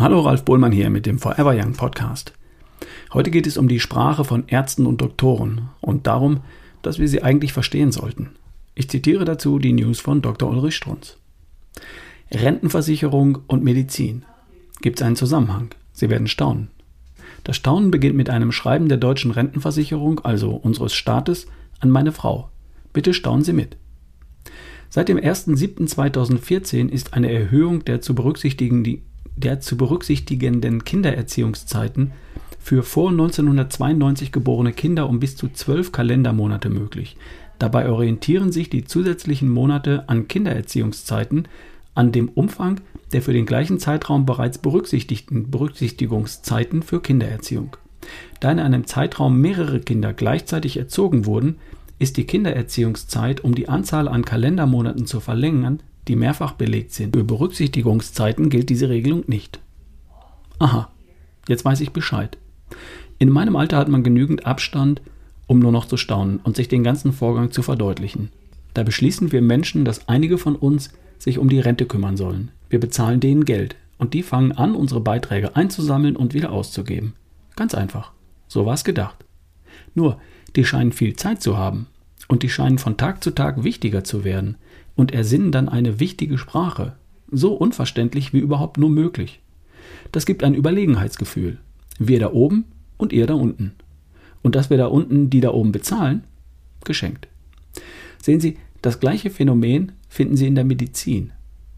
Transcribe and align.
Hallo 0.00 0.20
Ralf 0.20 0.46
Bohlmann 0.46 0.72
hier 0.72 0.88
mit 0.88 1.04
dem 1.04 1.18
Forever 1.18 1.54
Young 1.54 1.74
Podcast. 1.74 2.32
Heute 3.12 3.30
geht 3.30 3.46
es 3.46 3.58
um 3.58 3.68
die 3.68 3.80
Sprache 3.80 4.24
von 4.24 4.48
Ärzten 4.48 4.86
und 4.86 5.02
Doktoren 5.02 5.68
und 5.82 6.06
darum, 6.06 6.40
dass 6.80 6.98
wir 6.98 7.06
sie 7.06 7.22
eigentlich 7.22 7.52
verstehen 7.52 7.92
sollten. 7.92 8.30
Ich 8.74 8.88
zitiere 8.88 9.26
dazu 9.26 9.58
die 9.58 9.74
News 9.74 10.00
von 10.00 10.22
Dr. 10.22 10.48
Ulrich 10.48 10.74
Strunz. 10.74 11.18
Rentenversicherung 12.32 13.40
und 13.46 13.62
Medizin. 13.62 14.24
Gibt 14.80 15.00
es 15.00 15.06
einen 15.06 15.16
Zusammenhang? 15.16 15.68
Sie 15.92 16.08
werden 16.08 16.28
staunen. 16.28 16.70
Das 17.44 17.56
Staunen 17.56 17.90
beginnt 17.90 18.16
mit 18.16 18.30
einem 18.30 18.52
Schreiben 18.52 18.88
der 18.88 18.96
deutschen 18.96 19.32
Rentenversicherung, 19.32 20.20
also 20.20 20.52
unseres 20.52 20.94
Staates, 20.94 21.46
an 21.78 21.90
meine 21.90 22.12
Frau. 22.12 22.48
Bitte 22.94 23.12
staunen 23.12 23.44
Sie 23.44 23.52
mit. 23.52 23.76
Seit 24.88 25.10
dem 25.10 25.18
1.7.2014 25.18 26.88
ist 26.88 27.12
eine 27.12 27.30
Erhöhung 27.30 27.84
der 27.84 28.00
zu 28.00 28.14
berücksichtigenden 28.14 29.02
der 29.40 29.60
zu 29.60 29.76
berücksichtigenden 29.76 30.84
Kindererziehungszeiten 30.84 32.12
für 32.58 32.82
vor 32.82 33.10
1992 33.10 34.32
geborene 34.32 34.72
Kinder 34.72 35.08
um 35.08 35.18
bis 35.18 35.36
zu 35.36 35.48
zwölf 35.48 35.92
Kalendermonate 35.92 36.68
möglich. 36.68 37.16
Dabei 37.58 37.88
orientieren 37.88 38.52
sich 38.52 38.70
die 38.70 38.84
zusätzlichen 38.84 39.48
Monate 39.48 40.08
an 40.08 40.28
Kindererziehungszeiten 40.28 41.48
an 41.94 42.12
dem 42.12 42.28
Umfang 42.28 42.80
der 43.12 43.22
für 43.22 43.32
den 43.32 43.46
gleichen 43.46 43.78
Zeitraum 43.78 44.24
bereits 44.24 44.58
berücksichtigten 44.58 45.50
Berücksichtigungszeiten 45.50 46.82
für 46.82 47.00
Kindererziehung. 47.00 47.76
Da 48.38 48.52
in 48.52 48.60
einem 48.60 48.86
Zeitraum 48.86 49.40
mehrere 49.40 49.80
Kinder 49.80 50.12
gleichzeitig 50.12 50.76
erzogen 50.76 51.26
wurden, 51.26 51.56
ist 51.98 52.16
die 52.16 52.24
Kindererziehungszeit, 52.24 53.42
um 53.42 53.54
die 53.54 53.68
Anzahl 53.68 54.08
an 54.08 54.24
Kalendermonaten 54.24 55.06
zu 55.06 55.20
verlängern, 55.20 55.80
die 56.10 56.16
mehrfach 56.16 56.54
belegt 56.54 56.92
sind. 56.92 57.14
Für 57.14 57.22
Berücksichtigungszeiten 57.22 58.50
gilt 58.50 58.68
diese 58.68 58.88
Regelung 58.88 59.22
nicht. 59.28 59.60
Aha, 60.58 60.90
jetzt 61.46 61.64
weiß 61.64 61.80
ich 61.82 61.92
Bescheid. 61.92 62.36
In 63.20 63.30
meinem 63.30 63.54
Alter 63.54 63.76
hat 63.76 63.88
man 63.88 64.02
genügend 64.02 64.44
Abstand, 64.44 65.02
um 65.46 65.60
nur 65.60 65.70
noch 65.70 65.86
zu 65.86 65.96
staunen 65.96 66.40
und 66.42 66.56
sich 66.56 66.66
den 66.66 66.82
ganzen 66.82 67.12
Vorgang 67.12 67.52
zu 67.52 67.62
verdeutlichen. 67.62 68.30
Da 68.74 68.82
beschließen 68.82 69.30
wir 69.30 69.40
Menschen, 69.40 69.84
dass 69.84 70.08
einige 70.08 70.36
von 70.36 70.56
uns 70.56 70.90
sich 71.16 71.38
um 71.38 71.48
die 71.48 71.60
Rente 71.60 71.86
kümmern 71.86 72.16
sollen. 72.16 72.50
Wir 72.68 72.80
bezahlen 72.80 73.20
denen 73.20 73.44
Geld 73.44 73.76
und 73.96 74.12
die 74.12 74.24
fangen 74.24 74.50
an, 74.50 74.74
unsere 74.74 75.00
Beiträge 75.00 75.54
einzusammeln 75.54 76.16
und 76.16 76.34
wieder 76.34 76.50
auszugeben. 76.50 77.12
Ganz 77.54 77.72
einfach. 77.72 78.10
So 78.48 78.66
war 78.66 78.74
es 78.74 78.82
gedacht. 78.82 79.24
Nur, 79.94 80.18
die 80.56 80.64
scheinen 80.64 80.90
viel 80.90 81.14
Zeit 81.14 81.40
zu 81.40 81.56
haben 81.56 81.86
und 82.26 82.42
die 82.42 82.50
scheinen 82.50 82.78
von 82.78 82.96
Tag 82.96 83.22
zu 83.22 83.30
Tag 83.30 83.62
wichtiger 83.62 84.02
zu 84.02 84.24
werden 84.24 84.56
und 84.96 85.12
ersinnen 85.12 85.52
dann 85.52 85.68
eine 85.68 86.00
wichtige 86.00 86.38
Sprache, 86.38 86.94
so 87.30 87.52
unverständlich 87.52 88.32
wie 88.32 88.38
überhaupt 88.38 88.78
nur 88.78 88.90
möglich. 88.90 89.40
Das 90.12 90.26
gibt 90.26 90.42
ein 90.42 90.54
Überlegenheitsgefühl. 90.54 91.58
Wir 91.98 92.20
da 92.20 92.32
oben 92.32 92.64
und 92.96 93.12
ihr 93.12 93.26
da 93.26 93.34
unten. 93.34 93.72
Und 94.42 94.54
dass 94.54 94.70
wir 94.70 94.78
da 94.78 94.86
unten 94.86 95.30
die 95.30 95.40
da 95.40 95.50
oben 95.50 95.72
bezahlen, 95.72 96.24
geschenkt. 96.84 97.28
Sehen 98.22 98.40
Sie, 98.40 98.56
das 98.82 99.00
gleiche 99.00 99.30
Phänomen 99.30 99.92
finden 100.08 100.36
Sie 100.36 100.46
in 100.46 100.54
der 100.54 100.64
Medizin. 100.64 101.32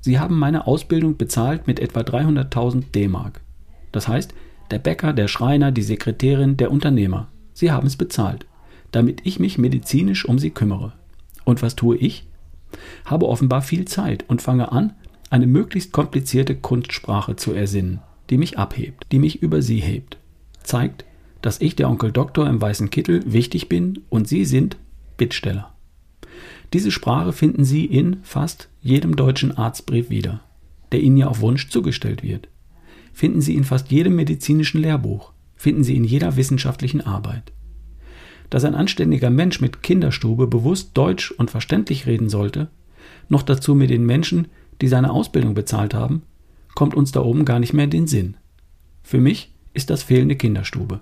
Sie 0.00 0.18
haben 0.18 0.38
meine 0.38 0.66
Ausbildung 0.66 1.16
bezahlt 1.16 1.66
mit 1.66 1.80
etwa 1.80 2.00
300.000 2.00 2.92
D-Mark. 2.94 3.40
Das 3.92 4.08
heißt, 4.08 4.34
der 4.70 4.78
Bäcker, 4.78 5.12
der 5.12 5.28
Schreiner, 5.28 5.72
die 5.72 5.82
Sekretärin, 5.82 6.56
der 6.56 6.70
Unternehmer. 6.70 7.28
Sie 7.52 7.70
haben 7.70 7.86
es 7.86 7.96
bezahlt 7.96 8.46
damit 8.94 9.22
ich 9.24 9.40
mich 9.40 9.58
medizinisch 9.58 10.24
um 10.24 10.38
sie 10.38 10.50
kümmere. 10.50 10.92
Und 11.44 11.62
was 11.62 11.74
tue 11.74 11.96
ich? 11.96 12.28
Habe 13.04 13.28
offenbar 13.28 13.62
viel 13.62 13.86
Zeit 13.86 14.24
und 14.28 14.42
fange 14.42 14.72
an, 14.72 14.92
eine 15.30 15.46
möglichst 15.46 15.92
komplizierte 15.92 16.54
Kunstsprache 16.54 17.36
zu 17.36 17.52
ersinnen, 17.52 18.00
die 18.30 18.38
mich 18.38 18.58
abhebt, 18.58 19.06
die 19.12 19.18
mich 19.18 19.42
über 19.42 19.62
sie 19.62 19.80
hebt. 19.80 20.18
Zeigt, 20.62 21.04
dass 21.42 21.60
ich 21.60 21.76
der 21.76 21.90
Onkel 21.90 22.12
Doktor 22.12 22.48
im 22.48 22.60
weißen 22.60 22.90
Kittel 22.90 23.22
wichtig 23.26 23.68
bin 23.68 24.00
und 24.08 24.28
Sie 24.28 24.44
sind 24.44 24.76
Bittsteller. 25.16 25.74
Diese 26.72 26.90
Sprache 26.90 27.32
finden 27.32 27.64
Sie 27.64 27.84
in 27.84 28.18
fast 28.22 28.68
jedem 28.80 29.14
deutschen 29.16 29.56
Arztbrief 29.56 30.08
wieder, 30.08 30.40
der 30.92 31.00
Ihnen 31.00 31.18
ja 31.18 31.26
auf 31.26 31.40
Wunsch 31.40 31.68
zugestellt 31.68 32.22
wird. 32.22 32.48
Finden 33.12 33.42
Sie 33.42 33.56
in 33.56 33.64
fast 33.64 33.90
jedem 33.90 34.16
medizinischen 34.16 34.80
Lehrbuch, 34.80 35.32
finden 35.54 35.84
Sie 35.84 35.96
in 35.96 36.04
jeder 36.04 36.36
wissenschaftlichen 36.36 37.02
Arbeit 37.02 37.52
dass 38.50 38.64
ein 38.64 38.74
anständiger 38.74 39.30
Mensch 39.30 39.60
mit 39.60 39.82
Kinderstube 39.82 40.46
bewusst 40.46 40.90
Deutsch 40.94 41.30
und 41.32 41.50
verständlich 41.50 42.06
reden 42.06 42.28
sollte, 42.28 42.68
noch 43.28 43.42
dazu 43.42 43.74
mit 43.74 43.90
den 43.90 44.06
Menschen, 44.06 44.48
die 44.80 44.88
seine 44.88 45.10
Ausbildung 45.10 45.54
bezahlt 45.54 45.94
haben, 45.94 46.22
kommt 46.74 46.94
uns 46.94 47.12
da 47.12 47.20
oben 47.20 47.44
gar 47.44 47.58
nicht 47.58 47.72
mehr 47.72 47.84
in 47.84 47.90
den 47.90 48.06
Sinn. 48.06 48.36
Für 49.02 49.18
mich 49.18 49.52
ist 49.72 49.90
das 49.90 50.02
fehlende 50.02 50.36
Kinderstube. 50.36 51.00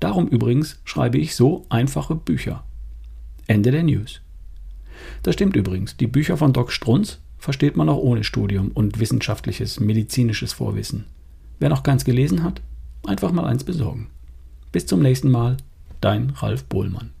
Darum 0.00 0.28
übrigens 0.28 0.80
schreibe 0.84 1.18
ich 1.18 1.34
so 1.34 1.66
einfache 1.68 2.14
Bücher. 2.14 2.64
Ende 3.46 3.70
der 3.70 3.82
News. 3.82 4.20
Das 5.22 5.34
stimmt 5.34 5.56
übrigens, 5.56 5.96
die 5.96 6.06
Bücher 6.06 6.36
von 6.36 6.52
Doc 6.52 6.72
Strunz 6.72 7.20
versteht 7.38 7.76
man 7.76 7.88
auch 7.88 7.98
ohne 7.98 8.24
Studium 8.24 8.68
und 8.68 8.98
wissenschaftliches, 8.98 9.80
medizinisches 9.80 10.52
Vorwissen. 10.52 11.06
Wer 11.58 11.68
noch 11.68 11.82
keins 11.82 12.04
gelesen 12.04 12.42
hat, 12.42 12.60
einfach 13.06 13.32
mal 13.32 13.44
eins 13.44 13.64
besorgen. 13.64 14.08
Bis 14.72 14.86
zum 14.86 15.00
nächsten 15.00 15.30
Mal, 15.30 15.56
Dein 16.00 16.30
Ralf 16.30 16.64
Bohlmann. 16.64 17.12